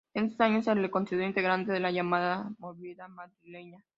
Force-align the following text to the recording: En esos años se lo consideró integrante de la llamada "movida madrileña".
En 0.15 0.25
esos 0.25 0.39
años 0.41 0.65
se 0.65 0.73
lo 0.73 0.89
consideró 0.89 1.23
integrante 1.27 1.71
de 1.71 1.79
la 1.79 1.91
llamada 1.91 2.49
"movida 2.57 3.07
madrileña". 3.07 3.85